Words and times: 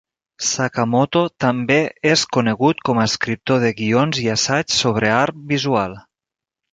Sakamoto 0.45 1.19
també 1.43 1.75
és 2.11 2.23
conegut 2.37 2.81
com 2.89 3.01
a 3.01 3.03
escriptor 3.11 3.61
de 3.65 3.71
guions 3.81 4.23
i 4.23 4.25
assaigs 4.37 4.79
sobre 4.85 5.13
art 5.19 5.37
visual. 5.53 5.95